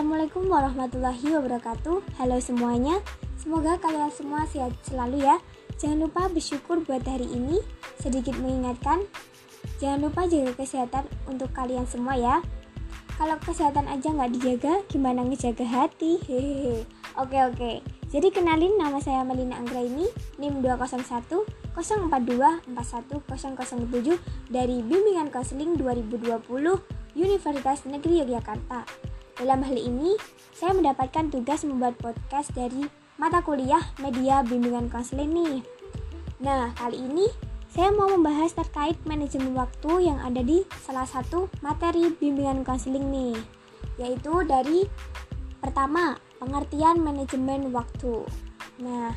Assalamualaikum 0.00 0.48
warahmatullahi 0.48 1.28
wabarakatuh. 1.28 2.16
Halo 2.16 2.40
semuanya. 2.40 3.04
Semoga 3.36 3.76
kalian 3.76 4.08
semua 4.08 4.48
sehat 4.48 4.72
selalu 4.80 5.28
ya. 5.28 5.36
Jangan 5.76 6.08
lupa 6.08 6.24
bersyukur 6.32 6.80
buat 6.88 7.04
hari 7.04 7.28
ini. 7.28 7.60
Sedikit 8.00 8.32
mengingatkan 8.40 9.04
Jangan 9.76 10.00
lupa 10.00 10.24
jaga 10.24 10.56
kesehatan 10.56 11.04
untuk 11.28 11.52
kalian 11.52 11.84
semua 11.84 12.16
ya. 12.16 12.40
Kalau 13.20 13.36
kesehatan 13.44 13.92
aja 13.92 14.08
nggak 14.08 14.40
dijaga 14.40 14.80
Gimana 14.88 15.20
ngejaga 15.20 15.68
hati? 15.68 16.16
Hehehe. 16.24 16.88
Oke 17.20 17.36
oke. 17.44 17.84
Jadi 18.08 18.32
kenalin 18.32 18.80
nama 18.80 19.04
saya 19.04 19.20
Melina 19.20 19.60
Anggraini 19.60 20.08
NIM 20.40 20.64
201 20.64 21.28
042 21.76 21.76
41007 22.72 24.16
dari 24.48 24.80
Bimbingan 24.80 25.28
Konseling 25.28 25.76
2020 25.76 26.40
Universitas 27.20 27.84
Negeri 27.84 28.24
Yogyakarta. 28.24 29.09
Dalam 29.40 29.64
hal 29.64 29.72
ini, 29.72 30.20
saya 30.52 30.76
mendapatkan 30.76 31.32
tugas 31.32 31.64
membuat 31.64 31.96
podcast 31.96 32.52
dari 32.52 32.84
mata 33.16 33.40
kuliah 33.40 33.80
Media 33.96 34.44
Bimbingan 34.44 34.92
Konseling 34.92 35.32
nih. 35.32 35.64
Nah, 36.44 36.76
kali 36.76 37.00
ini 37.00 37.24
saya 37.72 37.88
mau 37.88 38.12
membahas 38.12 38.52
terkait 38.52 39.00
manajemen 39.08 39.56
waktu 39.56 40.12
yang 40.12 40.20
ada 40.20 40.44
di 40.44 40.60
salah 40.84 41.08
satu 41.08 41.48
materi 41.64 42.12
bimbingan 42.12 42.68
konseling 42.68 43.08
nih, 43.08 43.36
yaitu 43.96 44.44
dari 44.44 44.84
pertama, 45.64 46.20
pengertian 46.36 47.00
manajemen 47.00 47.72
waktu. 47.72 48.28
Nah, 48.84 49.16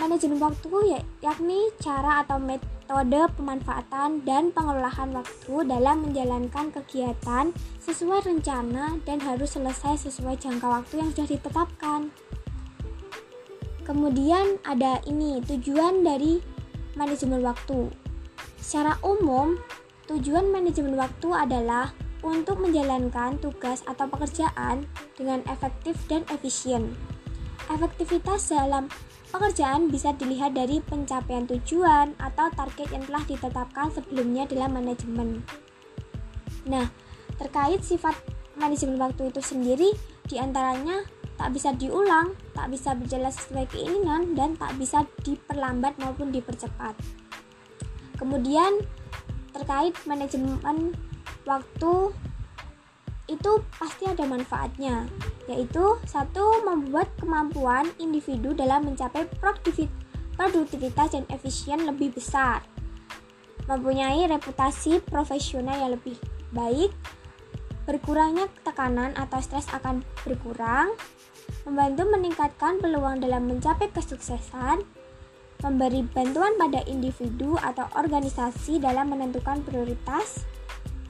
manajemen 0.00 0.40
waktu 0.40 0.72
ya, 0.88 1.00
yakni 1.20 1.68
cara 1.84 2.24
atau 2.24 2.40
metode 2.40 2.75
metode 2.86 3.26
pemanfaatan 3.34 4.22
dan 4.22 4.54
pengelolaan 4.54 5.10
waktu 5.10 5.66
dalam 5.66 6.06
menjalankan 6.06 6.70
kegiatan 6.70 7.50
sesuai 7.82 8.22
rencana 8.22 9.02
dan 9.02 9.18
harus 9.26 9.58
selesai 9.58 10.06
sesuai 10.06 10.38
jangka 10.38 10.70
waktu 10.70 11.02
yang 11.02 11.10
sudah 11.10 11.26
ditetapkan. 11.34 12.14
Kemudian 13.82 14.62
ada 14.62 15.02
ini 15.02 15.42
tujuan 15.42 16.06
dari 16.06 16.38
manajemen 16.94 17.42
waktu. 17.42 17.90
Secara 18.62 19.02
umum, 19.02 19.58
tujuan 20.06 20.54
manajemen 20.54 20.94
waktu 20.94 21.26
adalah 21.34 21.90
untuk 22.22 22.62
menjalankan 22.62 23.42
tugas 23.42 23.82
atau 23.90 24.06
pekerjaan 24.06 24.86
dengan 25.18 25.42
efektif 25.50 25.98
dan 26.06 26.22
efisien. 26.30 26.94
Efektivitas 27.66 28.50
dalam 28.50 28.86
Pekerjaan 29.36 29.90
bisa 29.90 30.14
dilihat 30.14 30.54
dari 30.54 30.78
pencapaian 30.78 31.44
tujuan 31.50 32.14
atau 32.16 32.46
target 32.54 32.88
yang 32.94 33.04
telah 33.10 33.20
ditetapkan 33.26 33.90
sebelumnya 33.90 34.46
dalam 34.46 34.78
manajemen. 34.78 35.42
Nah, 36.64 36.86
terkait 37.34 37.82
sifat 37.82 38.14
manajemen 38.54 38.96
waktu 38.96 39.34
itu 39.34 39.42
sendiri, 39.42 39.90
di 40.30 40.38
antaranya 40.38 41.02
tak 41.36 41.52
bisa 41.52 41.74
diulang, 41.74 42.32
tak 42.54 42.70
bisa 42.70 42.94
berjalan 42.94 43.28
sesuai 43.28 43.66
keinginan, 43.68 44.32
dan 44.38 44.54
tak 44.56 44.72
bisa 44.78 45.02
diperlambat 45.26 45.98
maupun 45.98 46.30
dipercepat. 46.30 46.94
Kemudian, 48.16 48.78
terkait 49.52 49.92
manajemen 50.06 50.94
waktu 51.44 51.92
itu 53.26 53.58
pasti 53.74 54.06
ada 54.06 54.22
manfaatnya 54.22 55.10
yaitu 55.50 55.98
satu 56.06 56.62
membuat 56.66 57.10
kemampuan 57.18 57.90
individu 57.98 58.54
dalam 58.54 58.86
mencapai 58.86 59.26
produktivitas 60.38 61.08
dan 61.14 61.24
efisien 61.30 61.86
lebih 61.86 62.14
besar. 62.14 62.62
Mempunyai 63.66 64.30
reputasi 64.30 65.02
profesional 65.02 65.74
yang 65.74 65.92
lebih 65.98 66.14
baik 66.54 66.94
berkurangnya 67.86 68.50
tekanan 68.66 69.14
atau 69.14 69.38
stres 69.38 69.70
akan 69.70 70.02
berkurang 70.26 70.90
membantu 71.62 72.02
meningkatkan 72.10 72.82
peluang 72.82 73.22
dalam 73.22 73.46
mencapai 73.46 73.90
kesuksesan 73.94 74.82
memberi 75.62 76.04
bantuan 76.04 76.54
pada 76.58 76.82
individu 76.84 77.56
atau 77.58 77.86
organisasi 77.96 78.82
dalam 78.82 79.14
menentukan 79.14 79.62
prioritas 79.64 80.44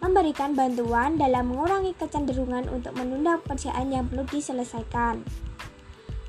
memberikan 0.00 0.56
bantuan 0.56 1.20
dalam 1.20 1.52
mengurangi 1.52 1.92
kecenderungan 1.96 2.72
untuk 2.72 2.96
menunda 2.96 3.36
pekerjaan 3.44 3.92
yang 3.92 4.08
perlu 4.08 4.24
diselesaikan. 4.28 5.20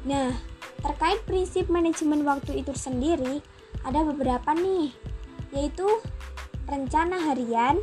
Nah, 0.03 0.35
terkait 0.83 1.23
prinsip 1.23 1.71
manajemen 1.71 2.27
waktu 2.27 2.61
itu 2.61 2.75
sendiri, 2.75 3.39
ada 3.87 4.03
beberapa 4.03 4.51
nih, 4.53 4.91
yaitu 5.55 5.87
rencana 6.67 7.17
harian, 7.31 7.79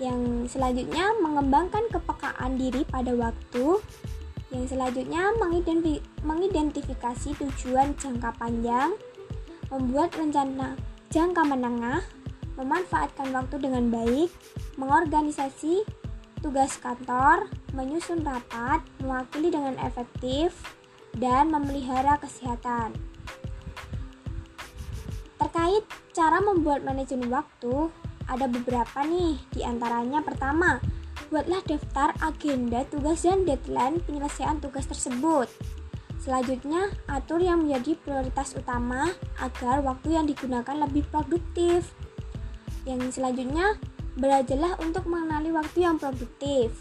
yang 0.00 0.48
selanjutnya 0.48 1.12
mengembangkan 1.20 1.84
kepekaan 1.92 2.56
diri 2.56 2.88
pada 2.88 3.12
waktu, 3.12 3.84
yang 4.48 4.64
selanjutnya 4.64 5.30
mengidentifikasi 6.24 7.36
tujuan 7.36 7.92
jangka 8.00 8.32
panjang, 8.40 8.96
membuat 9.68 10.16
rencana 10.16 10.74
jangka 11.12 11.42
menengah, 11.44 12.00
memanfaatkan 12.60 13.32
waktu 13.32 13.56
dengan 13.56 13.88
baik, 13.88 14.28
mengorganisasi 14.76 15.88
tugas 16.44 16.76
kantor, 16.76 17.48
menyusun 17.72 18.20
rapat, 18.20 18.84
mewakili 19.00 19.48
dengan 19.48 19.80
efektif, 19.80 20.52
dan 21.16 21.48
memelihara 21.48 22.20
kesehatan. 22.20 22.92
Terkait 25.40 25.84
cara 26.12 26.38
membuat 26.44 26.84
manajemen 26.84 27.32
waktu, 27.32 27.88
ada 28.28 28.46
beberapa 28.46 29.00
nih, 29.02 29.40
di 29.50 29.64
antaranya 29.64 30.20
pertama, 30.20 30.78
buatlah 31.32 31.64
daftar 31.64 32.12
agenda 32.20 32.84
tugas 32.92 33.24
dan 33.24 33.48
deadline 33.48 34.02
penyelesaian 34.04 34.60
tugas 34.60 34.84
tersebut. 34.84 35.48
Selanjutnya, 36.20 36.92
atur 37.08 37.40
yang 37.40 37.64
menjadi 37.64 37.96
prioritas 37.96 38.52
utama 38.52 39.08
agar 39.40 39.80
waktu 39.80 40.20
yang 40.20 40.28
digunakan 40.28 40.76
lebih 40.76 41.08
produktif. 41.08 41.96
Yang 42.90 43.22
selanjutnya, 43.22 43.78
Belajarlah 44.18 44.74
untuk 44.82 45.06
mengenali 45.06 45.54
waktu 45.54 45.86
yang 45.86 45.94
produktif. 45.96 46.74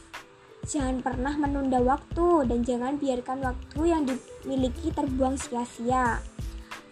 Jangan 0.65 1.05
pernah 1.05 1.37
menunda 1.37 1.77
waktu 1.77 2.49
dan 2.49 2.65
jangan 2.65 2.97
biarkan 2.97 3.39
waktu 3.45 3.81
yang 3.85 4.03
dimiliki 4.03 4.89
terbuang 4.89 5.37
sia-sia. 5.37 6.19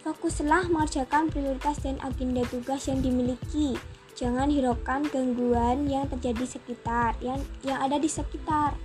Fokuslah 0.06 0.70
mengerjakan 0.70 1.28
prioritas 1.28 1.82
dan 1.82 1.98
agenda 2.06 2.46
tugas 2.48 2.86
yang 2.86 3.02
dimiliki. 3.02 3.74
Jangan 4.14 4.48
hiraukan 4.48 5.10
gangguan 5.10 5.90
yang 5.90 6.06
terjadi 6.06 6.46
sekitar, 6.46 7.18
yang 7.18 7.42
yang 7.66 7.82
ada 7.82 7.98
di 7.98 8.08
sekitar. 8.08 8.78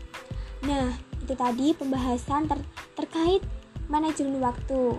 Nah, 0.66 1.00
itu 1.22 1.34
tadi 1.38 1.78
pembahasan 1.78 2.50
ter 2.50 2.60
terkait 2.98 3.46
manajemen 3.88 4.42
waktu. 4.42 4.98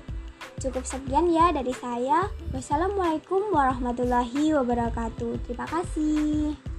Cukup 0.64 0.80
sekian 0.88 1.28
ya 1.28 1.52
dari 1.52 1.76
saya. 1.76 2.32
Wassalamualaikum 2.56 3.52
warahmatullahi 3.52 4.56
wabarakatuh. 4.56 5.44
Terima 5.44 5.68
kasih. 5.68 6.73